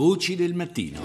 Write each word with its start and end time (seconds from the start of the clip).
Voci 0.00 0.34
del 0.34 0.54
mattino. 0.54 0.98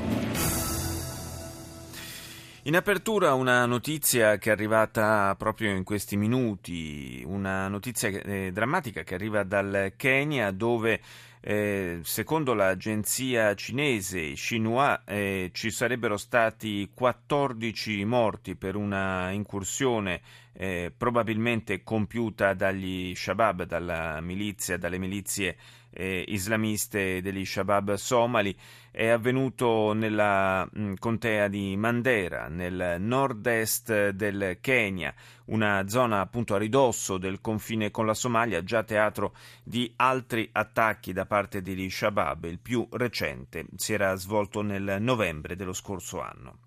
In 2.63 2.78
apertura 2.78 3.33
una 3.33 3.65
notizia 3.65 4.37
che 4.37 4.47
è 4.47 4.53
arrivata 4.53 5.35
proprio 5.37 5.75
in 5.75 5.83
questi 5.83 6.15
minuti, 6.15 7.21
una 7.27 7.67
notizia 7.67 8.08
eh, 8.08 8.52
drammatica 8.54 9.04
che 9.04 9.16
arriva 9.16 9.44
dal 9.44 9.96
Kenya 9.97 10.50
dove 10.52 11.02
eh, 11.42 12.00
secondo 12.04 12.54
l'agenzia 12.54 13.54
cinese 13.54 14.31
Xinhua 14.31 15.04
eh, 15.04 15.50
ci 15.54 15.72
sarebbero 15.72 16.16
stati 16.16 16.89
14 16.93 18.05
morti 18.05 18.55
per 18.55 18.77
una 18.77 19.30
incursione 19.32 20.21
eh, 20.54 20.91
probabilmente 20.96 21.84
compiuta 21.84 22.54
dagli 22.54 23.14
Shabab, 23.14 23.66
dalla 23.66 24.21
milizia, 24.21 24.77
dalle 24.77 24.98
milizie 24.98 25.57
eh, 25.96 26.25
islamiste 26.27 27.21
degli 27.21 27.46
Shabab 27.46 27.93
somali 27.93 28.55
è 28.91 29.07
avvenuto 29.07 29.94
nella 29.94 30.68
mh, 30.71 30.94
contea 30.99 31.48
di 31.48 31.76
Mandera, 31.77 32.48
nel 32.48 32.98
nord-est 32.99 34.09
del 34.09 34.58
Kenya, 34.62 35.13
una 35.45 35.88
zona 35.88 36.20
appunto 36.20 36.55
a 36.55 36.58
ridosso 36.58 37.17
del 37.17 37.41
confine 37.41 37.91
con 37.91 38.05
la 38.05 38.13
Somalia, 38.13 38.63
già 38.63 38.84
teatro 38.84 39.36
di 39.63 39.91
altri 39.98 40.50
attacchi 40.52 41.13
da 41.13 41.26
parte 41.26 41.62
degli 41.62 41.89
Shabab. 41.89 42.45
Il 42.45 42.59
più 42.59 42.88
recente 42.91 43.66
si 43.75 43.94
era 43.94 44.16
svolto 44.16 44.62
nel 44.62 44.98
novembre 45.00 45.55
dello 45.55 45.73
scorso 45.73 46.22
anno. 46.22 46.64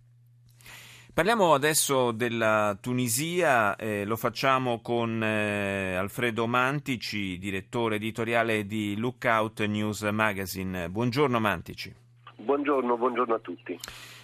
Parliamo 1.18 1.52
adesso 1.52 2.12
della 2.12 2.78
Tunisia, 2.80 3.74
eh, 3.74 4.04
lo 4.04 4.14
facciamo 4.14 4.80
con 4.80 5.20
eh, 5.20 5.96
Alfredo 5.96 6.46
Mantici, 6.46 7.38
direttore 7.38 7.96
editoriale 7.96 8.66
di 8.66 8.96
Lookout 8.96 9.64
News 9.64 10.02
Magazine. 10.02 10.88
Buongiorno 10.88 11.41
Mantici. 11.41 11.92
Buongiorno, 12.36 12.96
buongiorno 12.96 13.34
a 13.34 13.38
tutti. 13.41 13.77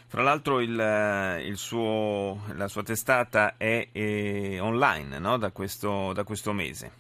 Fra 0.07 0.23
l'altro 0.23 0.61
il, 0.61 0.79
eh, 0.79 1.45
il 1.45 1.57
suo, 1.57 2.43
la 2.55 2.69
sua 2.69 2.85
testata 2.85 3.57
è, 3.57 3.89
è 3.91 4.63
online 4.63 5.19
no? 5.19 5.37
da, 5.37 5.51
questo, 5.51 6.13
da 6.13 6.23
questo 6.23 6.53
mese. 6.53 6.93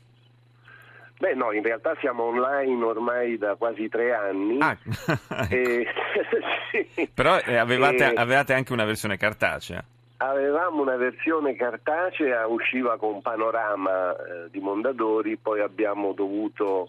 Beh 1.19 1.35
no, 1.35 1.53
in 1.53 1.63
realtà 1.63 1.95
siamo 2.01 2.25
online 2.25 2.85
ormai 2.85 3.39
da 3.39 3.55
quasi 3.55 3.89
tre 3.89 4.13
anni. 4.13 4.59
Ah, 4.61 4.77
ecco. 4.77 5.55
e... 5.55 5.87
sì. 6.95 7.11
Però 7.13 7.39
eh, 7.39 7.57
avevate, 7.57 8.13
e... 8.13 8.15
avevate, 8.17 8.53
anche 8.53 8.73
una 8.73 8.85
versione 8.85 9.17
cartacea. 9.17 9.83
Avevamo 10.19 10.83
una 10.83 10.97
versione 10.97 11.55
cartacea, 11.55 12.47
usciva 12.47 12.97
con 12.97 13.21
panorama 13.21 14.13
eh, 14.13 14.51
di 14.51 14.61
Mondadori, 14.61 15.37
poi 15.37 15.61
abbiamo 15.61 16.13
dovuto 16.13 16.89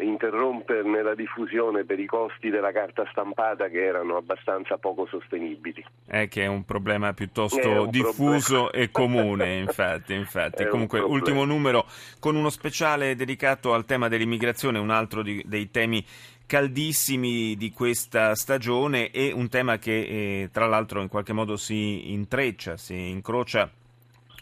interromperne 0.00 1.02
la 1.02 1.14
diffusione 1.14 1.84
per 1.84 2.00
i 2.00 2.06
costi 2.06 2.50
della 2.50 2.72
carta 2.72 3.06
stampata 3.10 3.68
che 3.68 3.84
erano 3.84 4.16
abbastanza 4.16 4.76
poco 4.76 5.06
sostenibili. 5.06 5.84
È 6.06 6.26
che 6.28 6.42
è 6.42 6.46
un 6.46 6.64
problema 6.64 7.12
piuttosto 7.12 7.82
un 7.82 7.90
diffuso 7.90 8.64
problema. 8.64 8.84
e 8.84 8.90
comune, 8.90 9.54
infatti. 9.58 10.14
infatti. 10.14 10.66
Comunque, 10.74 10.98
ultimo 10.98 11.44
numero 11.44 11.86
con 12.18 12.34
uno 12.34 12.50
speciale 12.50 13.14
dedicato 13.14 13.72
al 13.72 13.84
tema 13.84 14.08
dell'immigrazione, 14.08 14.78
un 14.78 14.90
altro 14.90 15.22
di, 15.22 15.42
dei 15.46 15.70
temi 15.70 16.04
caldissimi 16.46 17.56
di 17.56 17.70
questa 17.70 18.34
stagione 18.34 19.10
e 19.10 19.32
un 19.32 19.48
tema 19.48 19.78
che 19.78 19.92
eh, 19.92 20.48
tra 20.52 20.66
l'altro 20.66 21.00
in 21.00 21.08
qualche 21.08 21.32
modo 21.32 21.56
si 21.56 22.12
intreccia, 22.12 22.76
si 22.76 23.08
incrocia 23.08 23.70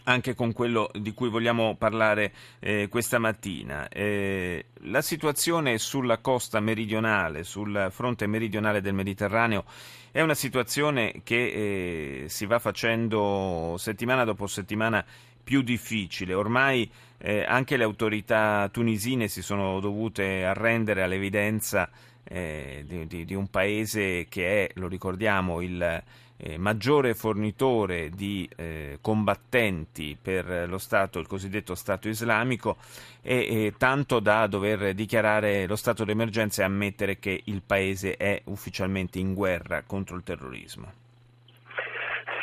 anche 0.03 0.35
con 0.35 0.51
quello 0.53 0.89
di 0.93 1.13
cui 1.13 1.29
vogliamo 1.29 1.75
parlare 1.75 2.33
eh, 2.59 2.87
questa 2.89 3.19
mattina. 3.19 3.87
Eh, 3.87 4.65
la 4.85 5.01
situazione 5.01 5.77
sulla 5.77 6.17
costa 6.17 6.59
meridionale, 6.59 7.43
sul 7.43 7.87
fronte 7.91 8.27
meridionale 8.27 8.81
del 8.81 8.93
Mediterraneo, 8.93 9.63
è 10.11 10.21
una 10.21 10.35
situazione 10.35 11.21
che 11.23 12.23
eh, 12.23 12.29
si 12.29 12.45
va 12.45 12.59
facendo 12.59 13.75
settimana 13.77 14.23
dopo 14.23 14.47
settimana 14.47 15.03
più 15.43 15.61
difficile. 15.61 16.33
Ormai 16.33 16.89
eh, 17.17 17.43
anche 17.47 17.77
le 17.77 17.83
autorità 17.83 18.69
tunisine 18.71 19.27
si 19.27 19.41
sono 19.41 19.79
dovute 19.79 20.45
arrendere 20.45 21.03
all'evidenza 21.03 21.89
eh, 22.23 22.83
di, 22.87 23.07
di, 23.07 23.25
di, 23.25 23.33
un 23.33 23.49
paese 23.49 24.27
che 24.29 24.65
è, 24.65 24.71
lo 24.75 24.87
ricordiamo, 24.87 25.61
il 25.61 26.03
eh, 26.37 26.57
maggiore 26.57 27.13
fornitore 27.13 28.09
di 28.09 28.49
eh, 28.55 28.97
combattenti 29.01 30.17
per 30.21 30.67
lo 30.67 30.77
Stato, 30.77 31.19
il 31.19 31.27
cosiddetto 31.27 31.75
Stato 31.75 32.07
islamico, 32.07 32.77
e, 33.21 33.65
e 33.65 33.73
tanto 33.77 34.19
da 34.19 34.47
dover 34.47 34.93
dichiarare 34.93 35.65
lo 35.67 35.75
stato 35.75 36.03
d'emergenza 36.03 36.61
e 36.61 36.65
ammettere 36.65 37.19
che 37.19 37.41
il 37.45 37.61
paese 37.65 38.17
è 38.17 38.41
ufficialmente 38.45 39.19
in 39.19 39.33
guerra 39.33 39.83
contro 39.85 40.15
il 40.15 40.23
terrorismo. 40.23 41.01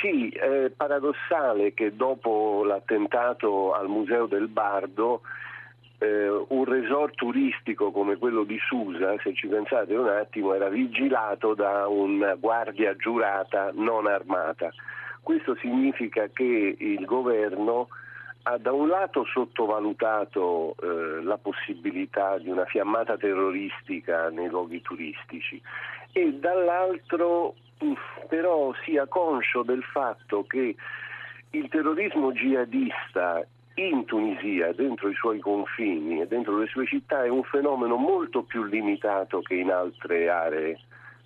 Sì, 0.00 0.30
è 0.30 0.70
paradossale 0.74 1.74
che 1.74 1.94
dopo 1.94 2.64
l'attentato 2.64 3.74
al 3.74 3.88
Museo 3.88 4.26
del 4.26 4.48
Bardo 4.48 5.20
eh, 6.00 6.28
un 6.48 6.64
resort 6.64 7.14
turistico 7.14 7.90
come 7.90 8.16
quello 8.16 8.44
di 8.44 8.58
Susa, 8.58 9.14
se 9.22 9.34
ci 9.34 9.46
pensate 9.46 9.94
un 9.94 10.08
attimo, 10.08 10.54
era 10.54 10.68
vigilato 10.68 11.54
da 11.54 11.86
una 11.88 12.34
guardia 12.36 12.96
giurata 12.96 13.70
non 13.74 14.06
armata. 14.06 14.70
Questo 15.22 15.54
significa 15.56 16.28
che 16.32 16.76
il 16.78 17.04
governo 17.04 17.88
ha 18.44 18.56
da 18.56 18.72
un 18.72 18.88
lato 18.88 19.24
sottovalutato 19.26 20.74
eh, 20.80 21.22
la 21.22 21.36
possibilità 21.36 22.38
di 22.38 22.48
una 22.48 22.64
fiammata 22.64 23.18
terroristica 23.18 24.30
nei 24.30 24.48
luoghi 24.48 24.80
turistici 24.80 25.60
e 26.12 26.32
dall'altro 26.32 27.54
però 28.28 28.72
sia 28.84 29.06
conscio 29.06 29.62
del 29.62 29.82
fatto 29.82 30.44
che 30.46 30.74
il 31.50 31.68
terrorismo 31.68 32.32
jihadista 32.32 33.44
in 33.74 34.04
Tunisia, 34.04 34.72
dentro 34.72 35.08
i 35.08 35.14
suoi 35.14 35.38
confini 35.38 36.20
e 36.20 36.26
dentro 36.26 36.58
le 36.58 36.66
sue 36.66 36.86
città, 36.86 37.24
è 37.24 37.28
un 37.28 37.42
fenomeno 37.44 37.96
molto 37.96 38.42
più 38.42 38.64
limitato 38.64 39.40
che 39.40 39.54
in 39.54 39.70
altre 39.70 40.28
aree 40.28 40.78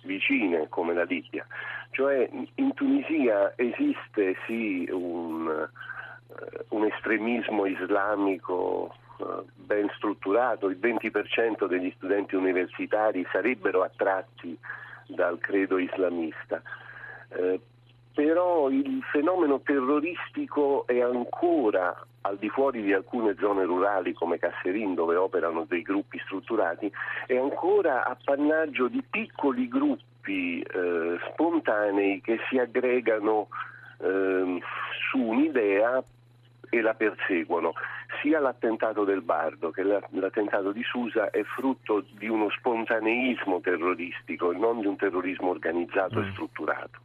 vicine 0.03 0.67
come 0.69 0.93
la 0.93 1.03
Libia. 1.03 1.45
Cioè 1.91 2.29
in 2.55 2.73
Tunisia 2.73 3.53
esiste 3.55 4.35
sì 4.45 4.87
un, 4.91 5.47
eh, 5.49 6.65
un 6.69 6.85
estremismo 6.85 7.65
islamico 7.65 8.93
eh, 9.17 9.43
ben 9.55 9.89
strutturato, 9.95 10.67
il 10.67 10.77
20% 10.79 11.67
degli 11.67 11.91
studenti 11.95 12.35
universitari 12.35 13.25
sarebbero 13.31 13.81
attratti 13.81 14.57
dal 15.07 15.39
credo 15.39 15.77
islamista. 15.77 16.61
Eh, 17.29 17.59
però 18.15 18.69
il 18.69 19.03
fenomeno 19.11 19.59
terroristico 19.59 20.87
è 20.87 21.01
ancora 21.01 21.93
al 22.21 22.37
di 22.37 22.49
fuori 22.49 22.81
di 22.81 22.93
alcune 22.93 23.35
zone 23.37 23.65
rurali 23.65 24.13
come 24.13 24.39
Casserin 24.39 24.95
dove 24.95 25.15
operano 25.15 25.65
dei 25.67 25.81
gruppi 25.81 26.17
strutturati, 26.23 26.91
è 27.27 27.37
ancora 27.37 28.05
appannaggio 28.05 28.87
di 28.87 29.03
piccoli 29.07 29.67
gruppi 29.67 30.61
eh, 30.61 31.19
spontanei 31.29 32.21
che 32.21 32.39
si 32.49 32.57
aggregano 32.57 33.49
eh, 33.99 34.59
su 35.09 35.19
un'idea 35.19 36.01
e 36.69 36.81
la 36.81 36.93
perseguono. 36.93 37.73
Sia 38.21 38.39
l'attentato 38.39 39.03
del 39.03 39.21
Bardo 39.21 39.71
che 39.71 39.83
l'attentato 39.83 40.71
di 40.71 40.83
Susa 40.83 41.29
è 41.29 41.43
frutto 41.43 42.05
di 42.11 42.27
uno 42.27 42.49
spontaneismo 42.49 43.59
terroristico 43.59 44.51
e 44.51 44.57
non 44.57 44.79
di 44.79 44.87
un 44.87 44.95
terrorismo 44.95 45.49
organizzato 45.49 46.19
mm. 46.19 46.23
e 46.23 46.31
strutturato. 46.31 46.99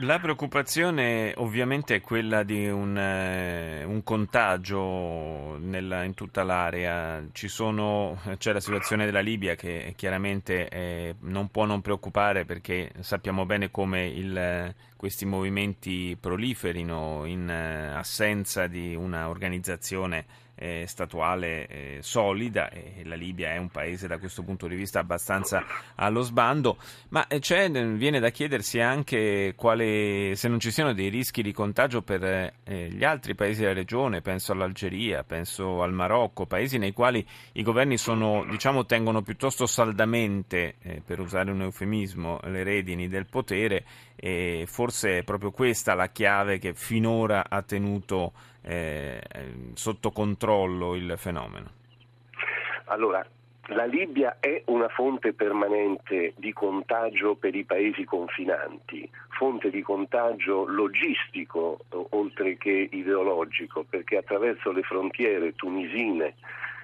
La 0.00 0.18
preoccupazione 0.18 1.32
ovviamente 1.36 1.94
è 1.94 2.00
quella 2.00 2.42
di 2.42 2.68
un, 2.68 2.98
eh, 2.98 3.84
un 3.84 4.02
contagio 4.02 5.56
nella, 5.58 6.02
in 6.02 6.14
tutta 6.14 6.42
l'area. 6.42 7.24
Sono, 7.32 8.18
c'è 8.38 8.52
la 8.52 8.58
situazione 8.58 9.04
della 9.04 9.20
Libia 9.20 9.54
che 9.54 9.92
chiaramente 9.94 10.68
eh, 10.68 11.14
non 11.20 11.48
può 11.50 11.64
non 11.64 11.80
preoccupare 11.80 12.44
perché 12.44 12.90
sappiamo 13.00 13.46
bene 13.46 13.70
come 13.70 14.08
il, 14.08 14.74
questi 14.96 15.24
movimenti 15.26 16.16
proliferino 16.18 17.24
in 17.26 17.48
eh, 17.48 17.94
assenza 17.94 18.66
di 18.66 18.96
un'organizzazione 18.96 20.26
eh, 20.58 20.84
statuale 20.86 21.66
eh, 21.66 21.98
solida 22.00 22.68
e 22.70 23.02
la 23.04 23.14
Libia 23.14 23.52
è 23.52 23.56
un 23.56 23.68
paese 23.68 24.06
da 24.06 24.18
questo 24.18 24.42
punto 24.42 24.66
di 24.66 24.74
vista 24.74 24.98
abbastanza 24.98 25.64
allo 25.94 26.22
sbando, 26.22 26.76
ma 27.10 27.26
eh, 27.26 27.40
viene 27.96 28.20
da 28.20 28.30
chiedersi 28.30 28.80
anche 28.80 29.54
quale, 29.56 30.34
se 30.34 30.48
non 30.48 30.58
ci 30.58 30.70
siano 30.70 30.92
dei 30.92 31.08
rischi 31.08 31.42
di 31.42 31.52
contagio 31.52 32.02
per 32.02 32.22
eh, 32.24 32.88
gli 32.90 33.04
altri 33.04 33.34
paesi 33.34 33.60
della 33.60 33.72
regione, 33.72 34.20
penso 34.20 34.52
all'Algeria, 34.52 35.22
penso 35.24 35.82
al 35.82 35.92
Marocco, 35.92 36.46
paesi 36.46 36.78
nei 36.78 36.92
quali 36.92 37.26
i 37.52 37.62
governi 37.62 37.96
sono, 37.96 38.44
diciamo, 38.48 38.84
tengono 38.84 39.22
piuttosto 39.22 39.66
saldamente, 39.66 40.76
eh, 40.82 41.02
per 41.04 41.20
usare 41.20 41.50
un 41.50 41.62
eufemismo, 41.62 42.40
le 42.44 42.62
redini 42.62 43.08
del 43.08 43.26
potere 43.26 43.84
e 44.20 44.64
forse 44.66 45.18
è 45.18 45.22
proprio 45.22 45.52
questa 45.52 45.94
la 45.94 46.08
chiave 46.08 46.58
che 46.58 46.74
finora 46.74 47.46
ha 47.48 47.62
tenuto 47.62 48.32
eh, 48.68 49.22
sotto 49.74 50.10
controllo 50.10 50.94
il 50.94 51.14
fenomeno? 51.16 51.70
Allora, 52.86 53.24
La 53.68 53.84
Libia 53.84 54.36
è 54.40 54.62
una 54.66 54.88
fonte 54.88 55.32
permanente 55.32 56.32
di 56.36 56.52
contagio 56.52 57.34
per 57.34 57.54
i 57.54 57.64
paesi 57.64 58.04
confinanti, 58.04 59.08
fonte 59.30 59.70
di 59.70 59.82
contagio 59.82 60.66
logistico 60.66 61.78
oltre 62.10 62.56
che 62.56 62.88
ideologico, 62.90 63.84
perché 63.88 64.18
attraverso 64.18 64.72
le 64.72 64.82
frontiere 64.82 65.54
tunisine 65.54 66.34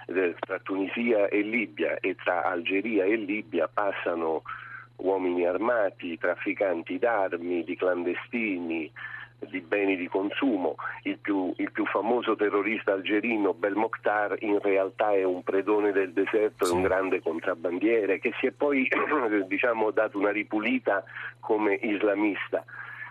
eh, 0.06 0.34
tra 0.38 0.58
Tunisia 0.58 1.28
e 1.28 1.40
Libia 1.40 1.98
e 2.00 2.14
tra 2.16 2.44
Algeria 2.44 3.04
e 3.04 3.16
Libia 3.16 3.68
passano 3.68 4.42
uomini 4.96 5.46
armati, 5.46 6.18
trafficanti 6.18 6.98
d'armi, 6.98 7.64
di 7.64 7.76
clandestini, 7.76 8.90
di 9.50 9.60
beni 9.60 9.96
di 9.96 10.08
consumo. 10.08 10.76
Il 11.02 11.18
più, 11.18 11.52
il 11.56 11.70
più, 11.70 11.84
famoso 11.86 12.36
terrorista 12.36 12.92
algerino, 12.92 13.54
Belmokhtar, 13.54 14.36
in 14.40 14.58
realtà 14.60 15.12
è 15.12 15.24
un 15.24 15.42
predone 15.42 15.92
del 15.92 16.12
deserto, 16.12 16.66
è 16.66 16.70
un 16.70 16.82
grande 16.82 17.20
contrabbandiere 17.20 18.18
che 18.18 18.32
si 18.40 18.46
è 18.46 18.50
poi 18.50 18.88
diciamo, 19.46 19.90
dato 19.90 20.18
una 20.18 20.30
ripulita 20.30 21.04
come 21.40 21.74
islamista. 21.74 22.64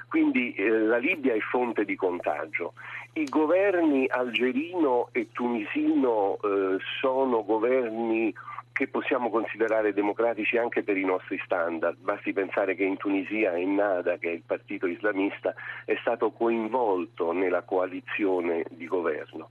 Quindi 0.08 0.54
eh, 0.54 0.70
la 0.70 0.98
Libia 0.98 1.34
è 1.34 1.40
fonte 1.40 1.86
di 1.86 1.96
contagio. 1.96 2.74
I 3.14 3.26
governi 3.26 4.06
algerino 4.08 5.10
e 5.12 5.30
tunisino 5.32 6.38
eh, 6.44 6.78
sono 7.00 7.44
governi 7.44 8.34
che 8.74 8.88
possiamo 8.88 9.30
considerare 9.30 9.94
democratici 9.94 10.58
anche 10.58 10.84
per 10.84 10.98
i 10.98 11.06
nostri 11.06 11.40
standard. 11.46 11.98
Basti 12.00 12.34
pensare 12.34 12.76
che 12.76 12.84
in 12.84 12.98
Tunisia 12.98 13.56
Ennada, 13.56 14.18
che 14.18 14.30
è 14.30 14.34
il 14.34 14.44
partito 14.46 14.88
islamista, 14.88 15.54
è 15.86 15.96
stato 16.02 16.32
coinvolto 16.32 17.32
nella 17.32 17.62
coalizione 17.62 18.66
di 18.72 18.88
governo. 18.88 19.50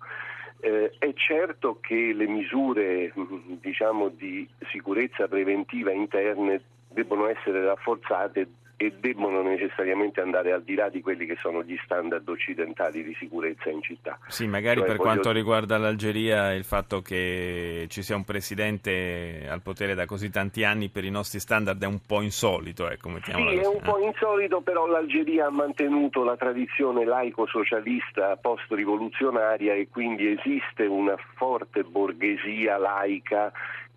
Eh, 0.60 0.92
è 0.98 1.12
certo 1.14 1.78
che 1.80 2.12
le 2.12 2.26
misure 2.26 3.12
diciamo, 3.60 4.08
di 4.08 4.46
sicurezza 4.70 5.28
preventiva 5.28 5.92
interne 5.92 6.60
debbono 6.88 7.26
essere 7.26 7.64
rafforzate 7.64 8.46
e 8.82 8.92
debbono 8.98 9.42
necessariamente 9.42 10.20
andare 10.20 10.52
al 10.52 10.62
di 10.64 10.74
là 10.74 10.88
di 10.88 11.00
quelli 11.00 11.24
che 11.24 11.36
sono 11.40 11.62
gli 11.62 11.78
standard 11.84 12.28
occidentali 12.28 13.04
di 13.04 13.14
sicurezza 13.16 13.70
in 13.70 13.80
città. 13.80 14.18
Sì, 14.26 14.48
magari 14.48 14.78
cioè, 14.78 14.88
per 14.88 14.96
voglio... 14.96 15.08
quanto 15.10 15.30
riguarda 15.30 15.78
l'Algeria 15.78 16.52
il 16.52 16.64
fatto 16.64 17.00
che 17.00 17.86
ci 17.88 18.02
sia 18.02 18.16
un 18.16 18.24
presidente 18.24 19.46
al 19.48 19.62
potere 19.62 19.94
da 19.94 20.04
così 20.04 20.30
tanti 20.30 20.64
anni 20.64 20.88
per 20.88 21.04
i 21.04 21.10
nostri 21.10 21.38
standard 21.38 21.80
è 21.80 21.86
un 21.86 22.00
po' 22.04 22.22
insolito. 22.22 22.90
Ecco, 22.90 23.10
sì, 23.22 23.30
è 23.30 23.66
un 23.66 23.80
po' 23.82 23.98
insolito, 23.98 24.60
però 24.62 24.86
l'Algeria 24.86 25.46
ha 25.46 25.50
mantenuto 25.50 26.24
la 26.24 26.36
tradizione 26.36 27.04
laico-socialista 27.04 28.36
post-rivoluzionaria 28.36 29.74
e 29.74 29.86
quindi 29.90 30.26
esiste 30.26 30.86
una 30.86 31.14
forte 31.36 31.84
borghesia 31.84 32.78
laica 32.78 33.52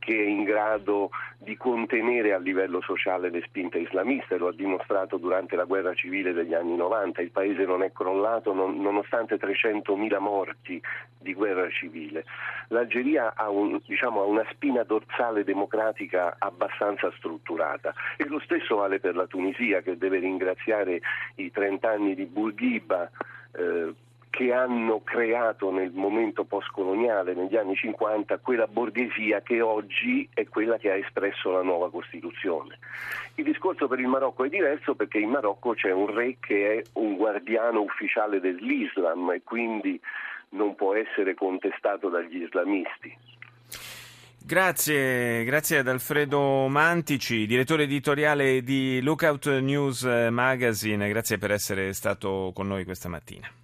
che 0.06 0.14
è 0.14 0.28
in 0.28 0.44
grado 0.44 1.10
di 1.40 1.58
contenere 1.58 2.32
a 2.32 2.38
livello 2.38 2.80
sociale 2.80 3.32
le 3.32 3.42
spinte 3.42 3.80
islamiste, 3.80 4.38
lo 4.38 4.50
ha 4.50 4.54
dimostrato 4.54 5.18
durante 5.18 5.56
la 5.56 5.64
guerra 5.64 5.96
civile 5.96 6.32
degli 6.32 6.54
anni 6.54 6.76
90, 6.76 7.24
il 7.24 7.32
paese 7.32 7.66
non 7.66 7.82
è 7.82 7.92
crollato 7.92 8.54
non, 8.54 8.80
nonostante 8.80 9.38
300.000 9.38 10.20
morti 10.20 10.80
di 11.18 11.34
guerra 11.34 11.68
civile. 11.72 12.24
L'Algeria 12.68 13.34
ha, 13.36 13.50
un, 13.50 13.82
diciamo, 13.84 14.22
ha, 14.22 14.26
una 14.26 14.46
spina 14.52 14.84
dorsale 14.84 15.44
democratica 15.44 16.36
abbastanza 16.38 17.12
strutturata 17.18 17.92
e 18.16 18.28
lo 18.28 18.40
stesso 18.40 18.76
vale 18.76 19.00
per 19.00 19.16
la 19.16 19.26
Tunisia 19.26 19.82
che 19.82 19.98
deve 19.98 20.20
ringraziare 20.20 21.02
i 21.36 21.50
30 21.50 21.90
anni 21.90 22.14
di 22.14 22.26
Bourguiba 22.26 23.10
eh, 23.54 23.94
che 24.36 24.52
hanno 24.52 25.00
creato 25.02 25.72
nel 25.72 25.92
momento 25.94 26.44
postcoloniale, 26.44 27.34
negli 27.34 27.56
anni 27.56 27.74
50, 27.74 28.40
quella 28.40 28.68
borghesia 28.68 29.42
che 29.42 29.62
oggi 29.62 30.28
è 30.34 30.46
quella 30.50 30.78
che 30.78 30.92
ha 30.92 30.96
espresso 30.96 31.52
la 31.52 31.62
nuova 31.62 31.90
Costituzione. 31.90 32.78
Il 33.36 33.46
discorso 33.46 33.88
per 33.88 34.02
il 34.02 34.08
Marocco 34.08 34.44
è 34.44 34.50
diverso 34.50 34.94
perché 34.94 35.20
in 35.20 35.30
Marocco 35.30 35.74
c'è 35.74 35.92
un 35.92 36.14
re 36.14 36.36
che 36.42 36.80
è 36.80 36.84
un 36.94 37.16
guardiano 37.16 37.80
ufficiale 37.80 38.42
dell'Islam 38.42 39.32
e 39.32 39.42
quindi 39.42 39.98
non 40.50 40.76
può 40.76 40.94
essere 40.96 41.34
contestato 41.34 42.10
dagli 42.10 42.44
islamisti. 42.44 43.18
Grazie, 44.46 45.46
grazie 45.46 45.78
ad 45.78 45.88
Alfredo 45.88 46.68
Mantici, 46.68 47.46
direttore 47.46 47.84
editoriale 47.84 48.62
di 48.64 49.02
Lookout 49.02 49.48
News 49.60 50.04
Magazine, 50.04 51.08
grazie 51.08 51.38
per 51.38 51.52
essere 51.52 51.94
stato 51.94 52.52
con 52.54 52.68
noi 52.68 52.84
questa 52.84 53.08
mattina. 53.08 53.50